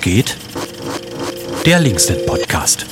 [0.00, 0.34] Geht?
[1.66, 2.86] Der Linksnet Podcast.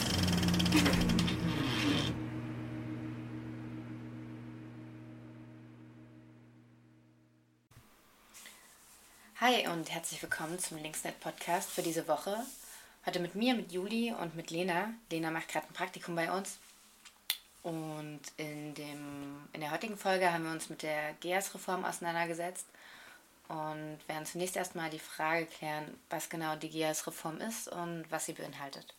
[9.40, 12.36] Hi und herzlich willkommen zum Linksnet Podcast für diese Woche.
[13.06, 14.90] Heute mit mir, mit Juli und mit Lena.
[15.10, 16.58] Lena macht gerade ein Praktikum bei uns.
[17.62, 22.66] Und in, dem, in der heutigen Folge haben wir uns mit der GEAS-Reform auseinandergesetzt
[23.48, 28.34] und werden zunächst erstmal die Frage klären, was genau die GEAS-Reform ist und was sie
[28.34, 28.94] beinhaltet.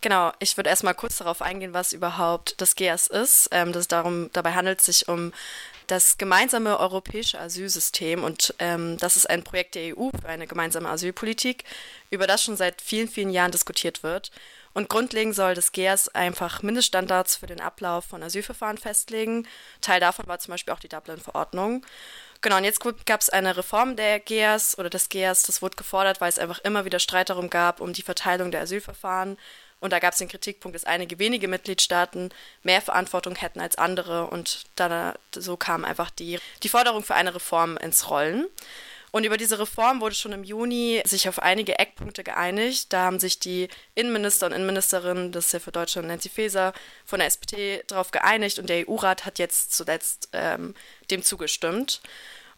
[0.00, 3.48] Genau, ich würde erstmal kurz darauf eingehen, was überhaupt das GEAS ist.
[3.50, 5.32] Ähm, das darum, dabei handelt es sich um
[5.88, 10.88] das gemeinsame europäische Asylsystem und ähm, das ist ein Projekt der EU für eine gemeinsame
[10.88, 11.64] Asylpolitik,
[12.10, 14.30] über das schon seit vielen, vielen Jahren diskutiert wird.
[14.78, 19.44] Und grundlegend soll das GEAS einfach Mindeststandards für den Ablauf von Asylverfahren festlegen.
[19.80, 21.84] Teil davon war zum Beispiel auch die Dublin-Verordnung.
[22.42, 26.20] Genau, und jetzt gab es eine Reform der GEAS oder des GEAS, das wurde gefordert,
[26.20, 29.36] weil es einfach immer wieder Streit darum gab, um die Verteilung der Asylverfahren.
[29.80, 32.30] Und da gab es den Kritikpunkt, dass einige wenige Mitgliedstaaten
[32.62, 34.28] mehr Verantwortung hätten als andere.
[34.28, 38.46] Und da, so kam einfach die, die Forderung für eine Reform ins Rollen.
[39.10, 42.92] Und über diese Reform wurde schon im Juni sich auf einige Eckpunkte geeinigt.
[42.92, 46.72] Da haben sich die Innenminister und Innenministerinnen, das ist ja für Deutschland Nancy Faeser
[47.04, 50.74] von der SPD, darauf geeinigt und der EU-Rat hat jetzt zuletzt ähm,
[51.10, 52.00] dem zugestimmt.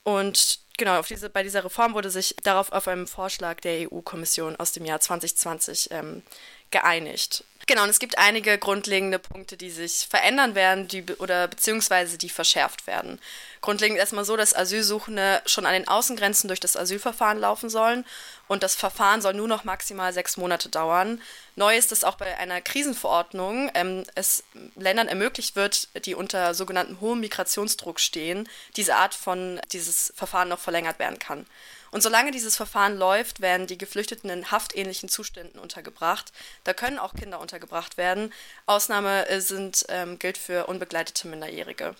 [0.03, 4.73] Und genau, diese, bei dieser Reform wurde sich darauf auf einem Vorschlag der EU-Kommission aus
[4.73, 6.23] dem Jahr 2020 ähm,
[6.71, 7.45] geeinigt.
[7.71, 12.29] Genau, und es gibt einige grundlegende Punkte, die sich verändern werden, die oder beziehungsweise die
[12.29, 13.21] verschärft werden.
[13.61, 18.05] Grundlegend erstmal so, dass Asylsuchende schon an den Außengrenzen durch das Asylverfahren laufen sollen
[18.51, 21.23] und das Verfahren soll nur noch maximal sechs Monate dauern.
[21.55, 24.43] Neu ist, dass auch bei einer Krisenverordnung ähm, es
[24.75, 30.59] Ländern ermöglicht wird, die unter sogenannten hohem Migrationsdruck stehen, diese Art von dieses Verfahren noch
[30.59, 31.47] verlängert werden kann.
[31.93, 36.33] Und solange dieses Verfahren läuft, werden die Geflüchteten in haftähnlichen Zuständen untergebracht.
[36.65, 38.33] Da können auch Kinder untergebracht werden.
[38.67, 41.95] Ausnahme äh, sind, ähm, gilt für unbegleitete Minderjährige.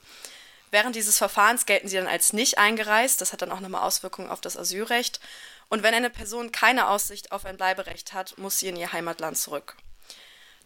[0.71, 3.21] Während dieses Verfahrens gelten sie dann als nicht eingereist.
[3.21, 5.21] Das hat dann auch nochmal Auswirkungen auf das Asylrecht.
[5.69, 9.39] Und wenn eine Person keine Aussicht auf ein Bleiberecht hat, muss sie in ihr Heimatland
[9.39, 9.77] zurück.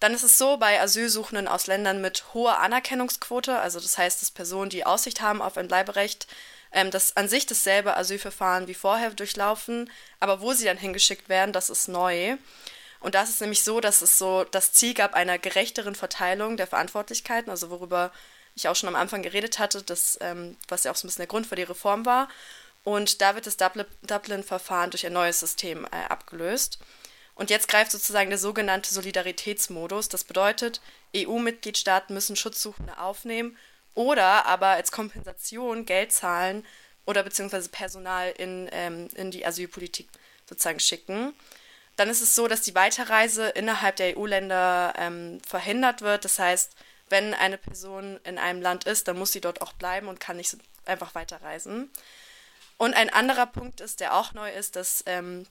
[0.00, 4.30] Dann ist es so bei Asylsuchenden aus Ländern mit hoher Anerkennungsquote, also das heißt, dass
[4.30, 6.26] Personen, die Aussicht haben auf ein Bleiberecht,
[6.72, 9.90] ähm, das an sich dasselbe Asylverfahren wie vorher durchlaufen,
[10.20, 12.36] aber wo sie dann hingeschickt werden, das ist neu.
[13.00, 16.66] Und da ist nämlich so, dass es so das Ziel gab einer gerechteren Verteilung der
[16.66, 18.12] Verantwortlichkeiten, also worüber
[18.54, 21.22] ich auch schon am Anfang geredet hatte, das, ähm, was ja auch so ein bisschen
[21.22, 22.28] der Grund für die Reform war.
[22.84, 26.78] Und da wird das Dublin-Verfahren durch ein neues System äh, abgelöst.
[27.34, 30.08] Und jetzt greift sozusagen der sogenannte Solidaritätsmodus.
[30.08, 30.80] Das bedeutet,
[31.16, 33.56] EU-Mitgliedstaaten müssen Schutzsuchende aufnehmen
[33.94, 36.64] oder aber als Kompensation Geld zahlen
[37.06, 40.08] oder beziehungsweise Personal in, ähm, in die Asylpolitik
[40.48, 41.34] sozusagen schicken.
[41.96, 46.24] Dann ist es so, dass die Weiterreise innerhalb der EU-Länder ähm, verhindert wird.
[46.24, 46.72] Das heißt,
[47.14, 50.36] wenn eine Person in einem Land ist, dann muss sie dort auch bleiben und kann
[50.36, 51.88] nicht einfach weiterreisen.
[52.76, 55.46] Und ein anderer Punkt ist, der auch neu ist, dass ähm,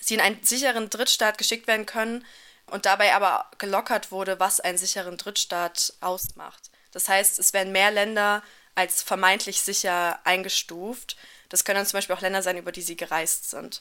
[0.00, 2.26] sie in einen sicheren Drittstaat geschickt werden können
[2.66, 6.72] und dabei aber gelockert wurde, was einen sicheren Drittstaat ausmacht.
[6.90, 8.42] Das heißt, es werden mehr Länder
[8.74, 11.16] als vermeintlich sicher eingestuft.
[11.50, 13.80] Das können dann zum Beispiel auch Länder sein, über die sie gereist sind.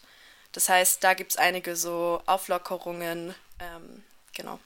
[0.51, 3.33] Das heißt, da gibt es einige so Auflockerungen.
[3.59, 4.03] Ähm,
[4.35, 4.59] genau.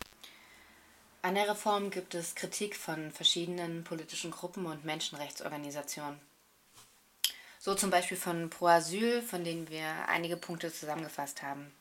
[1.21, 6.17] An der Reform gibt es Kritik von verschiedenen politischen Gruppen und Menschenrechtsorganisationen.
[7.59, 11.73] So zum Beispiel von Pro Asyl, von denen wir einige Punkte zusammengefasst haben.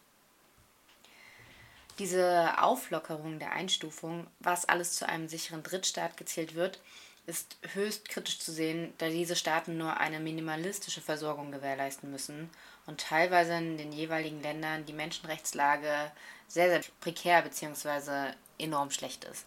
[2.01, 6.81] Diese Auflockerung der Einstufung, was alles zu einem sicheren Drittstaat gezählt wird,
[7.27, 12.51] ist höchst kritisch zu sehen, da diese Staaten nur eine minimalistische Versorgung gewährleisten müssen
[12.87, 16.11] und teilweise in den jeweiligen Ländern die Menschenrechtslage
[16.49, 18.33] sehr, sehr prekär bzw.
[18.59, 19.47] enorm schlecht ist.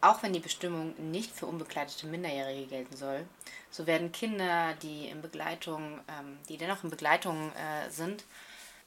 [0.00, 3.26] Auch wenn die Bestimmung nicht für unbegleitete Minderjährige gelten soll,
[3.70, 8.24] so werden Kinder, die in Begleitung, ähm, die dennoch in Begleitung äh, sind,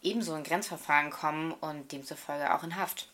[0.01, 3.09] ebenso in Grenzverfahren kommen und demzufolge auch in Haft.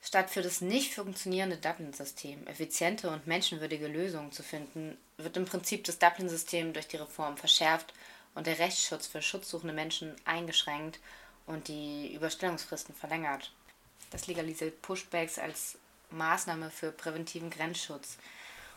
[0.00, 5.84] Statt für das nicht funktionierende Dublin-System effiziente und menschenwürdige Lösungen zu finden, wird im Prinzip
[5.84, 7.92] das Dublin-System durch die Reform verschärft
[8.34, 10.98] und der Rechtsschutz für schutzsuchende Menschen eingeschränkt
[11.46, 13.52] und die Überstellungsfristen verlängert.
[14.12, 15.78] Das legalisiert Pushbacks als
[16.10, 18.18] Maßnahme für präventiven Grenzschutz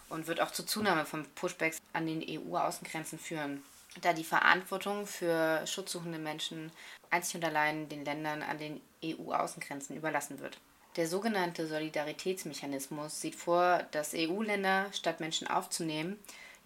[0.10, 3.62] und wird auch zur Zunahme von Pushbacks an den EU-Außengrenzen führen
[4.02, 6.72] da die Verantwortung für schutzsuchende Menschen
[7.10, 10.58] einzig und allein den Ländern an den EU-Außengrenzen überlassen wird.
[10.98, 16.20] Der sogenannte Solidaritätsmechanismus sieht vor, dass EU-Länder, statt Menschen aufzunehmen,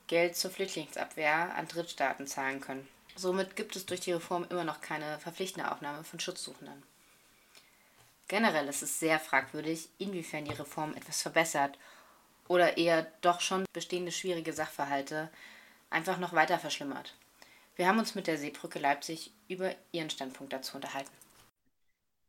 [0.07, 2.88] Geld zur Flüchtlingsabwehr an Drittstaaten zahlen können.
[3.15, 6.81] Somit gibt es durch die Reform immer noch keine verpflichtende Aufnahme von Schutzsuchenden.
[8.29, 11.77] Generell ist es sehr fragwürdig, inwiefern die Reform etwas verbessert
[12.47, 15.29] oder eher doch schon bestehende schwierige Sachverhalte
[15.89, 17.15] einfach noch weiter verschlimmert.
[17.75, 21.09] Wir haben uns mit der Seebrücke Leipzig über ihren Standpunkt dazu unterhalten.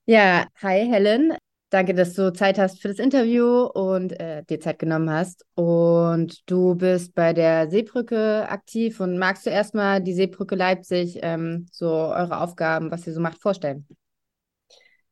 [0.06, 1.36] Ja, hi Helen.
[1.68, 5.44] Danke, dass du Zeit hast für das Interview und äh, dir Zeit genommen hast.
[5.54, 11.66] Und du bist bei der Seebrücke aktiv und magst du erstmal die Seebrücke Leipzig, ähm,
[11.70, 13.86] so eure Aufgaben, was ihr so macht, vorstellen?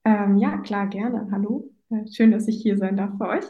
[0.05, 1.29] Ähm, ja, klar, gerne.
[1.31, 1.71] Hallo.
[1.91, 3.45] Äh, schön, dass ich hier sein darf für euch.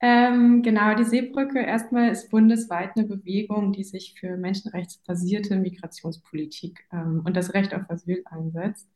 [0.00, 7.22] Ähm, genau, die Seebrücke erstmal ist bundesweit eine Bewegung, die sich für menschenrechtsbasierte Migrationspolitik ähm,
[7.24, 8.88] und das Recht auf Asyl einsetzt.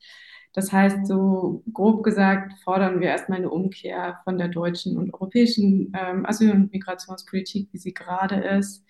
[0.53, 5.93] Das heißt, so grob gesagt, fordern wir erstmal eine Umkehr von der deutschen und europäischen
[5.99, 8.85] ähm, Asyl- und Migrationspolitik, wie sie gerade ist.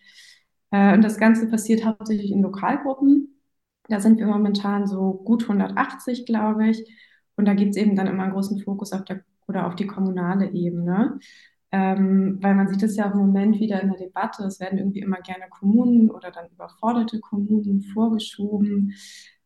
[0.70, 3.40] Äh, und das Ganze passiert hauptsächlich in Lokalgruppen.
[3.88, 6.84] Da sind wir momentan so gut 180, glaube ich.
[7.42, 9.88] Und da gibt es eben dann immer einen großen Fokus auf der oder auf die
[9.88, 11.18] kommunale Ebene.
[11.72, 15.00] Ähm, weil man sieht es ja im Moment wieder in der Debatte, es werden irgendwie
[15.00, 18.94] immer gerne Kommunen oder dann überforderte Kommunen vorgeschoben.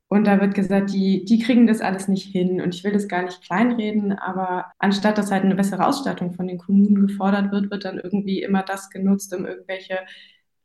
[0.09, 2.61] Und da wird gesagt, die, die kriegen das alles nicht hin.
[2.61, 6.47] Und ich will das gar nicht kleinreden, aber anstatt dass halt eine bessere Ausstattung von
[6.47, 10.01] den Kommunen gefordert wird, wird dann irgendwie immer das genutzt, um irgendwelche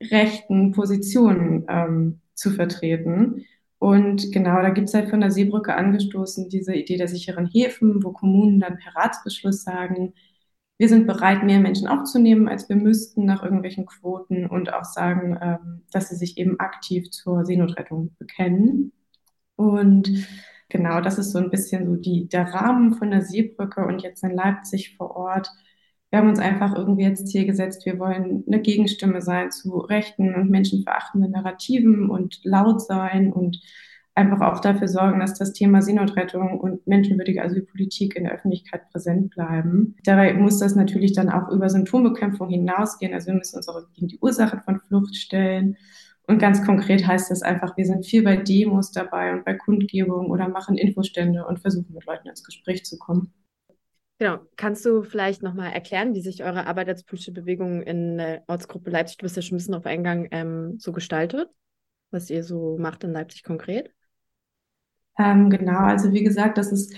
[0.02, 3.46] rechten Positionen ähm, zu vertreten.
[3.82, 8.04] Und genau, da gibt es halt von der Seebrücke angestoßen diese Idee der sicheren Häfen,
[8.04, 10.14] wo Kommunen dann per Ratsbeschluss sagen,
[10.78, 15.36] wir sind bereit, mehr Menschen aufzunehmen, als wir müssten nach irgendwelchen Quoten und auch sagen,
[15.42, 18.92] ähm, dass sie sich eben aktiv zur Seenotrettung bekennen.
[19.56, 20.28] Und
[20.70, 24.24] genau, das ist so ein bisschen so die, der Rahmen von der Seebrücke und jetzt
[24.24, 25.50] in Leipzig vor Ort.
[26.12, 30.36] Wir haben uns einfach irgendwie jetzt Ziel gesetzt, wir wollen eine Gegenstimme sein zu rechten
[30.36, 33.62] und menschenverachtenden Narrativen und laut sein und
[34.14, 39.30] einfach auch dafür sorgen, dass das Thema Seenotrettung und menschenwürdige Asylpolitik in der Öffentlichkeit präsent
[39.34, 39.96] bleiben.
[40.04, 43.14] Dabei muss das natürlich dann auch über Symptombekämpfung hinausgehen.
[43.14, 45.78] Also wir müssen uns auch gegen die Ursachen von Flucht stellen
[46.28, 50.30] und ganz konkret heißt das einfach, wir sind viel bei Demos dabei und bei Kundgebungen
[50.30, 53.34] oder machen Infostände und versuchen mit Leuten ins Gespräch zu kommen.
[54.22, 54.38] Genau.
[54.56, 59.24] Kannst du vielleicht nochmal erklären, wie sich eure arbeitspolitische Bewegung in der Ortsgruppe Leipzig, du
[59.24, 61.50] bist ja schon ein bisschen auf Eingang, ähm, so gestaltet?
[62.12, 63.90] Was ihr so macht in Leipzig konkret?
[65.18, 66.94] Ähm, genau, also wie gesagt, das ist,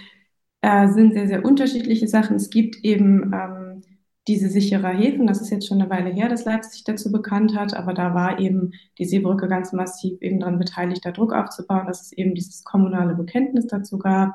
[0.59, 2.35] äh, sind sehr, sehr unterschiedliche Sachen.
[2.35, 3.83] Es gibt eben ähm,
[4.27, 7.73] diese sichere Häfen, das ist jetzt schon eine Weile her, dass Leipzig dazu bekannt hat,
[7.73, 12.01] aber da war eben die Seebrücke ganz massiv eben daran beteiligt, da Druck aufzubauen, dass
[12.01, 14.33] es eben dieses kommunale Bekenntnis dazu gab.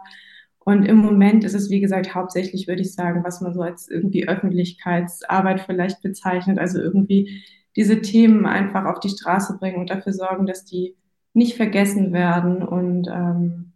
[0.68, 3.88] Und im Moment ist es, wie gesagt, hauptsächlich, würde ich sagen, was man so als
[3.88, 7.42] irgendwie Öffentlichkeitsarbeit vielleicht bezeichnet, also irgendwie
[7.74, 10.94] diese Themen einfach auf die Straße bringen und dafür sorgen, dass die
[11.32, 13.72] nicht vergessen werden und ähm,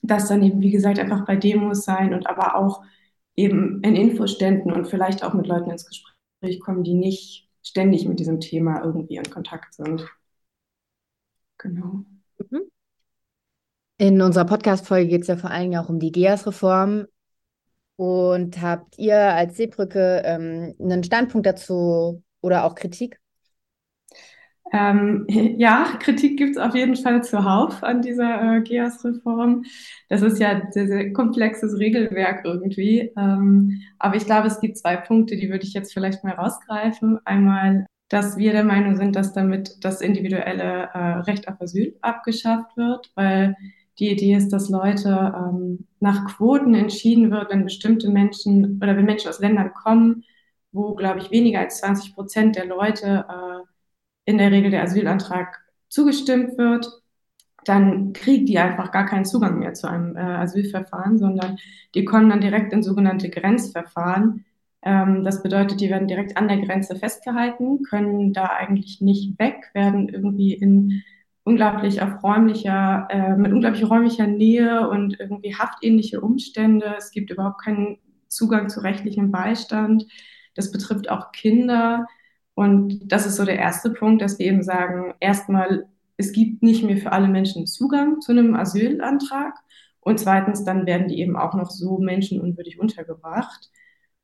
[0.00, 2.82] das dann eben, wie gesagt, einfach bei Demos sein und aber auch
[3.36, 8.18] eben in Infoständen und vielleicht auch mit Leuten ins Gespräch kommen, die nicht ständig mit
[8.18, 10.08] diesem Thema irgendwie in Kontakt sind.
[11.58, 12.06] Genau.
[14.00, 17.04] In unserer Podcast-Folge geht es ja vor allem auch um die GEAS-Reform.
[17.96, 23.20] Und habt ihr als Seebrücke ähm, einen Standpunkt dazu oder auch Kritik?
[24.72, 29.66] Ähm, ja, Kritik gibt es auf jeden Fall zuhauf an dieser äh, GEAS-Reform.
[30.08, 33.12] Das ist ja sehr, sehr komplexes Regelwerk irgendwie.
[33.18, 37.18] Ähm, aber ich glaube, es gibt zwei Punkte, die würde ich jetzt vielleicht mal rausgreifen.
[37.26, 42.78] Einmal, dass wir der Meinung sind, dass damit das individuelle äh, Recht auf Asyl abgeschafft
[42.78, 43.56] wird, weil
[44.00, 49.04] die Idee ist, dass Leute ähm, nach Quoten entschieden wird, wenn bestimmte Menschen oder wenn
[49.04, 50.24] Menschen aus Ländern kommen,
[50.72, 55.60] wo, glaube ich, weniger als 20 Prozent der Leute äh, in der Regel der Asylantrag
[55.88, 56.88] zugestimmt wird,
[57.64, 61.58] dann kriegt die einfach gar keinen Zugang mehr zu einem äh, Asylverfahren, sondern
[61.94, 64.46] die kommen dann direkt in sogenannte Grenzverfahren.
[64.82, 69.70] Ähm, das bedeutet, die werden direkt an der Grenze festgehalten, können da eigentlich nicht weg,
[69.74, 71.02] werden irgendwie in
[71.44, 76.94] unglaublich auf räumlicher, äh, mit unglaublich räumlicher Nähe und irgendwie haftähnliche Umstände.
[76.98, 80.06] Es gibt überhaupt keinen Zugang zu rechtlichem Beistand.
[80.54, 82.06] Das betrifft auch Kinder.
[82.54, 86.84] Und das ist so der erste Punkt, dass wir eben sagen, erstmal, es gibt nicht
[86.84, 89.54] mehr für alle Menschen Zugang zu einem Asylantrag.
[90.00, 93.70] Und zweitens, dann werden die eben auch noch so menschenunwürdig untergebracht.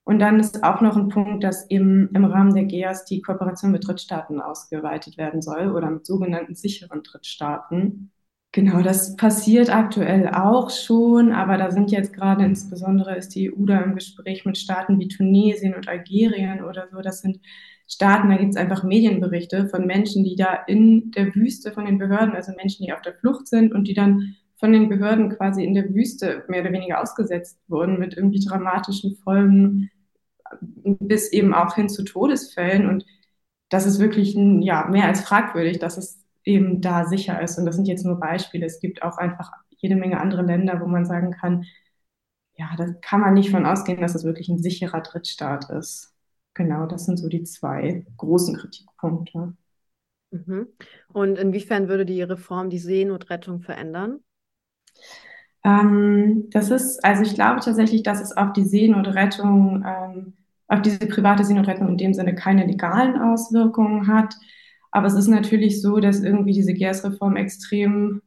[0.06, 3.72] Und dann ist auch noch ein Punkt, dass eben im Rahmen der GEAS die Kooperation
[3.72, 8.12] mit Drittstaaten ausgeweitet werden soll oder mit sogenannten sicheren Drittstaaten.
[8.52, 13.66] Genau, das passiert aktuell auch schon, aber da sind jetzt gerade insbesondere ist die EU
[13.66, 17.00] da im Gespräch mit Staaten wie Tunesien und Algerien oder so.
[17.00, 17.40] Das sind
[17.88, 21.98] Staaten, da gibt es einfach Medienberichte von Menschen, die da in der Wüste von den
[21.98, 25.64] Behörden, also Menschen, die auf der Flucht sind und die dann von den Behörden quasi
[25.64, 29.90] in der Wüste mehr oder weniger ausgesetzt wurden mit irgendwie dramatischen Folgen
[30.60, 32.88] bis eben auch hin zu Todesfällen.
[32.88, 33.04] Und
[33.68, 37.58] das ist wirklich ein, ja, mehr als fragwürdig, dass es eben da sicher ist.
[37.58, 38.66] Und das sind jetzt nur Beispiele.
[38.66, 41.66] Es gibt auch einfach jede Menge andere Länder, wo man sagen kann,
[42.56, 46.14] ja, da kann man nicht von ausgehen, dass es wirklich ein sicherer Drittstaat ist.
[46.54, 49.54] Genau, das sind so die zwei großen Kritikpunkte.
[50.30, 50.68] Mhm.
[51.12, 54.20] Und inwiefern würde die Reform die Seenotrettung verändern?
[55.66, 60.34] Ähm, das ist, also ich glaube tatsächlich, dass es auf die Seenotrettung, ähm,
[60.68, 64.36] auf diese private Seenotrettung in dem Sinne keine legalen Auswirkungen hat.
[64.92, 68.22] Aber es ist natürlich so, dass irgendwie diese GERS-Reform extrem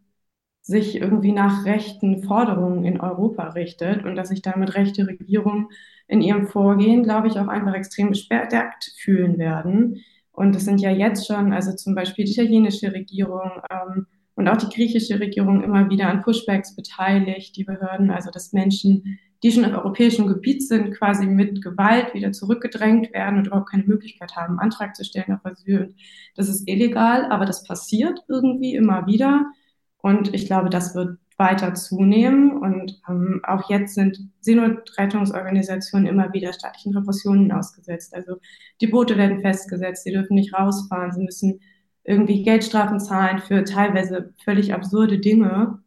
[0.62, 5.70] sich irgendwie nach rechten Forderungen in Europa richtet und dass sich damit rechte Regierungen
[6.08, 10.04] in ihrem Vorgehen, glaube ich, auch einfach extrem bestärkt fühlen werden.
[10.32, 14.08] Und das sind ja jetzt schon, also zum Beispiel die italienische Regierung ähm,
[14.40, 19.20] und auch die griechische Regierung immer wieder an Pushbacks beteiligt, die Behörden, also dass Menschen,
[19.44, 23.84] die schon auf europäischem Gebiet sind, quasi mit Gewalt wieder zurückgedrängt werden und überhaupt keine
[23.84, 25.94] Möglichkeit haben, Antrag zu stellen auf Asyl.
[26.36, 29.52] Das ist illegal, aber das passiert irgendwie immer wieder.
[29.98, 32.62] Und ich glaube, das wird weiter zunehmen.
[32.62, 38.16] Und ähm, auch jetzt sind Seenotrettungsorganisationen immer wieder staatlichen Repressionen ausgesetzt.
[38.16, 38.38] Also
[38.80, 41.60] die Boote werden festgesetzt, sie dürfen nicht rausfahren, sie müssen
[42.10, 45.80] irgendwie Geldstrafen zahlen für teilweise völlig absurde Dinge.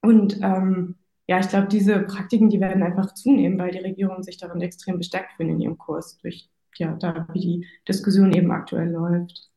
[0.00, 0.94] Und ähm,
[1.26, 4.98] ja, ich glaube, diese Praktiken, die werden einfach zunehmen, weil die Regierung sich darin extrem
[4.98, 9.50] bestärkt fühlen in ihrem Kurs, durch ja, da, wie die Diskussion eben aktuell läuft.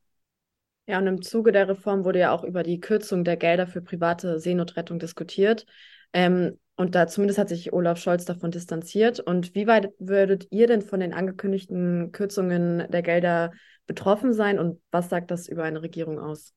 [0.87, 3.81] Ja, und im Zuge der Reform wurde ja auch über die Kürzung der Gelder für
[3.81, 5.67] private Seenotrettung diskutiert.
[6.13, 9.19] Ähm, und da zumindest hat sich Olaf Scholz davon distanziert.
[9.19, 13.51] Und wie weit würdet ihr denn von den angekündigten Kürzungen der Gelder
[13.87, 16.53] betroffen sein und was sagt das über eine Regierung aus?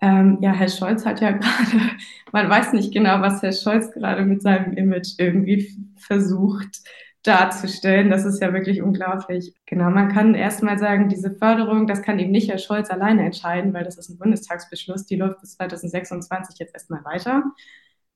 [0.00, 1.90] Ähm, ja, Herr Scholz hat ja gerade,
[2.32, 6.80] man weiß nicht genau, was Herr Scholz gerade mit seinem Image irgendwie versucht
[7.22, 8.10] darzustellen.
[8.10, 9.54] Das ist ja wirklich unglaublich.
[9.66, 13.74] Genau, man kann erstmal sagen, diese Förderung, das kann eben nicht Herr Scholz alleine entscheiden,
[13.74, 17.44] weil das ist ein Bundestagsbeschluss, die läuft bis 2026 jetzt erstmal weiter.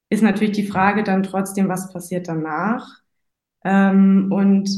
[0.08, 2.86] Ist natürlich die Frage dann trotzdem, was passiert danach?
[3.64, 4.70] Ähm, und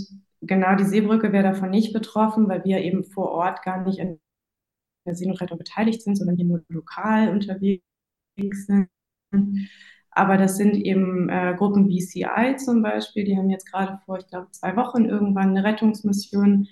[0.46, 4.20] genau die Seebrücke wäre davon nicht betroffen, weil wir eben vor Ort gar nicht in
[5.06, 7.82] der Seenotrettung beteiligt sind, sondern hier nur lokal unterwegs
[8.36, 8.88] sind.
[10.10, 14.18] Aber das sind eben äh, Gruppen wie CI zum Beispiel, die haben jetzt gerade vor,
[14.18, 16.68] ich glaube, zwei Wochen irgendwann eine Rettungsmission.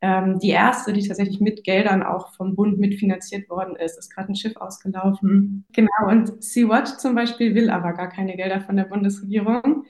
[0.00, 4.32] Ähm, die erste, die tatsächlich mit Geldern auch vom Bund mitfinanziert worden ist, ist gerade
[4.32, 5.64] ein Schiff ausgelaufen.
[5.72, 9.84] Genau, und Sea-Watch zum Beispiel will aber gar keine Gelder von der Bundesregierung.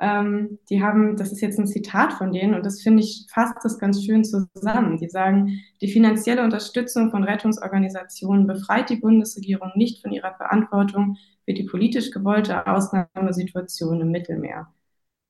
[0.00, 3.56] Ähm, die haben, das ist jetzt ein Zitat von denen und das finde ich fasst
[3.62, 4.96] das ganz schön zusammen.
[4.96, 11.52] Die sagen, die finanzielle Unterstützung von Rettungsorganisationen befreit die Bundesregierung nicht von ihrer Verantwortung für
[11.52, 14.68] die politisch gewollte Ausnahmesituation im Mittelmeer.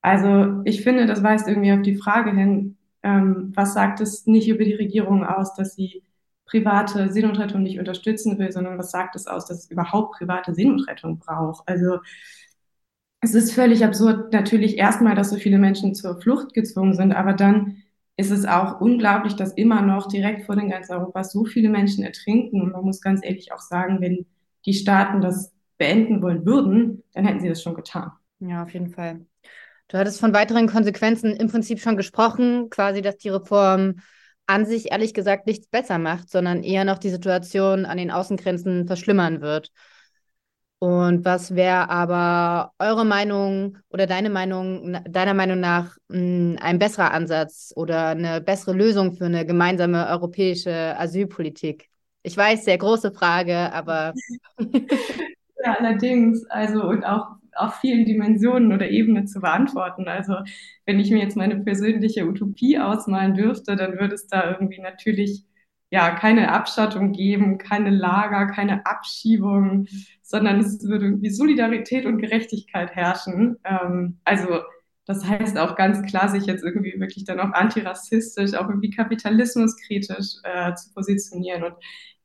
[0.02, 4.48] Also ich finde, das weist irgendwie auf die Frage hin, ähm, was sagt es nicht
[4.48, 6.04] über die Regierung aus, dass sie
[6.46, 11.18] private Seenotrettung nicht unterstützen will, sondern was sagt es aus, dass es überhaupt private Seenotrettung
[11.18, 11.62] braucht?
[11.68, 11.98] Also
[13.20, 17.32] es ist völlig absurd, natürlich erstmal, dass so viele Menschen zur Flucht gezwungen sind, aber
[17.34, 17.82] dann
[18.16, 22.04] ist es auch unglaublich, dass immer noch direkt vor den Grenzen Europas so viele Menschen
[22.04, 22.60] ertrinken.
[22.60, 24.26] Und man muss ganz ehrlich auch sagen, wenn
[24.66, 28.12] die Staaten das beenden wollen würden, dann hätten sie das schon getan.
[28.40, 29.24] Ja, auf jeden Fall.
[29.88, 34.00] Du hattest von weiteren Konsequenzen im Prinzip schon gesprochen, quasi, dass die Reform
[34.46, 38.86] an sich ehrlich gesagt nichts besser macht, sondern eher noch die Situation an den Außengrenzen
[38.86, 39.70] verschlimmern wird.
[40.82, 47.12] Und was wäre aber eure Meinung oder deine Meinung, deiner Meinung nach hm, ein besserer
[47.12, 51.90] Ansatz oder eine bessere Lösung für eine gemeinsame europäische Asylpolitik?
[52.22, 54.14] Ich weiß, sehr große Frage, aber.
[54.58, 60.08] ja, allerdings, also und auch auf vielen Dimensionen oder Ebenen zu beantworten.
[60.08, 60.34] Also
[60.86, 65.44] wenn ich mir jetzt meine persönliche Utopie ausmalen dürfte, dann würde es da irgendwie natürlich
[65.90, 69.86] ja keine Abschattung geben, keine Lager, keine Abschiebung,
[70.22, 73.58] sondern es würde irgendwie Solidarität und Gerechtigkeit herrschen.
[73.64, 74.60] Ähm, also
[75.04, 80.36] das heißt auch ganz klar, sich jetzt irgendwie wirklich dann auch antirassistisch, auch irgendwie kapitalismuskritisch
[80.44, 81.74] äh, zu positionieren und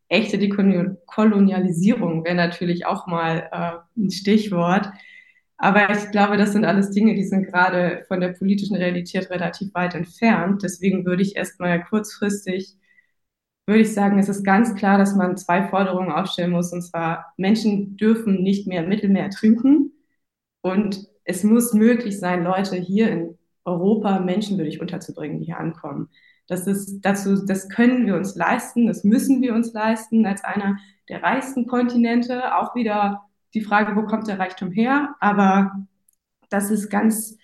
[0.08, 4.92] echte Dekolonialisierung wäre natürlich auch mal äh, ein Stichwort.
[5.58, 9.74] Aber ich glaube, das sind alles Dinge, die sind gerade von der politischen Realität relativ
[9.74, 10.62] weit entfernt.
[10.64, 12.76] Deswegen würde ich erstmal kurzfristig
[13.68, 16.72] würde ich sagen, es ist ganz klar, dass man zwei Forderungen aufstellen muss.
[16.72, 19.92] Und zwar, Menschen dürfen nicht mehr im Mittelmeer trinken.
[20.62, 26.10] Und es muss möglich sein, Leute hier in Europa menschenwürdig unterzubringen, die hier ankommen.
[26.48, 30.78] Das ist dazu, das können wir uns leisten, das müssen wir uns leisten als einer
[31.10, 32.56] der reichsten Kontinente.
[32.56, 33.24] Auch wieder
[33.56, 35.16] die Frage, wo kommt der Reichtum her?
[35.20, 35.88] Aber
[36.50, 37.38] das ist ganz,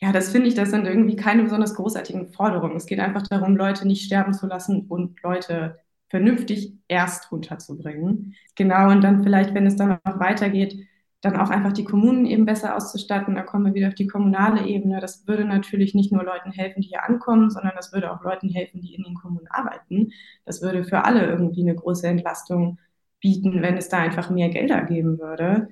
[0.00, 2.76] ja, das finde ich, das sind irgendwie keine besonders großartigen Forderungen.
[2.76, 5.78] Es geht einfach darum, Leute nicht sterben zu lassen und Leute
[6.08, 8.34] vernünftig erst runterzubringen.
[8.54, 10.86] Genau, und dann vielleicht, wenn es dann noch weitergeht,
[11.20, 13.34] dann auch einfach die Kommunen eben besser auszustatten.
[13.34, 15.00] Da kommen wir wieder auf die kommunale Ebene.
[15.00, 18.48] Das würde natürlich nicht nur Leuten helfen, die hier ankommen, sondern das würde auch Leuten
[18.50, 20.12] helfen, die in den Kommunen arbeiten.
[20.44, 22.78] Das würde für alle irgendwie eine große Entlastung
[23.20, 25.68] bieten, wenn es da einfach mehr Gelder geben würde.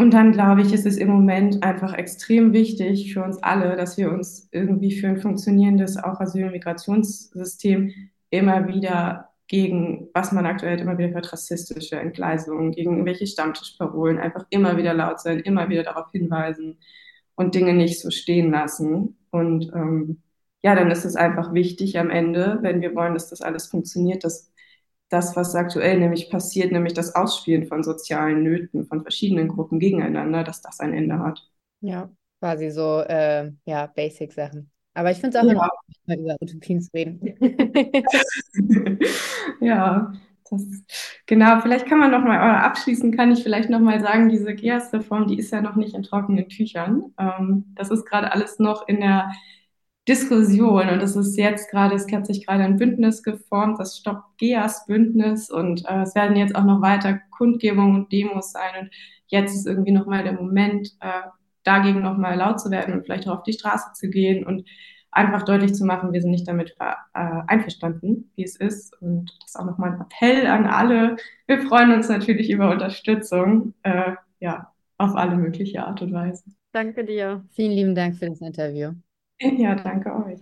[0.00, 3.98] Und dann glaube ich, ist es im Moment einfach extrem wichtig für uns alle, dass
[3.98, 7.92] wir uns irgendwie für ein funktionierendes auch Asyl- und Migrationssystem
[8.30, 14.46] immer wieder gegen, was man aktuell immer wieder hört, rassistische Entgleisungen, gegen irgendwelche Stammtischparolen, einfach
[14.48, 16.78] immer wieder laut sein, immer wieder darauf hinweisen
[17.34, 19.18] und Dinge nicht so stehen lassen.
[19.30, 20.22] Und ähm,
[20.62, 24.24] ja, dann ist es einfach wichtig am Ende, wenn wir wollen, dass das alles funktioniert,
[24.24, 24.49] dass
[25.10, 30.44] das, was aktuell nämlich passiert, nämlich das Ausspielen von sozialen Nöten von verschiedenen Gruppen gegeneinander,
[30.44, 31.46] dass das ein Ende hat.
[31.80, 34.70] Ja, quasi so, äh, ja, Basic-Sachen.
[34.94, 35.52] Aber ich finde es auch ja.
[35.52, 37.20] in Ordnung, mal über Utopien zu reden.
[39.60, 40.12] ja,
[40.50, 40.62] das,
[41.26, 41.60] genau.
[41.60, 45.26] Vielleicht kann man noch mal, oder abschließend kann ich vielleicht noch mal sagen, diese GEAS-Reform,
[45.26, 47.14] die ist ja noch nicht in trockenen Tüchern.
[47.18, 49.32] Ähm, das ist gerade alles noch in der
[50.08, 54.22] Diskussion und es ist jetzt gerade, es hat sich gerade ein Bündnis geformt, das Stopp
[54.38, 58.90] GEAS Bündnis und äh, es werden jetzt auch noch weiter Kundgebungen und Demos sein und
[59.26, 61.28] jetzt ist irgendwie noch mal der Moment, äh,
[61.62, 64.64] dagegen nochmal laut zu werden und vielleicht auch auf die Straße zu gehen und
[65.12, 69.00] einfach deutlich zu machen, wir sind nicht damit äh, einverstanden, wie es ist.
[69.00, 71.16] Und das ist auch nochmal ein Appell an alle.
[71.46, 76.44] Wir freuen uns natürlich über Unterstützung, äh, ja, auf alle mögliche Art und Weise.
[76.72, 77.44] Danke dir.
[77.50, 78.92] Vielen lieben Dank für das Interview.
[79.58, 80.40] Ja, danke euch.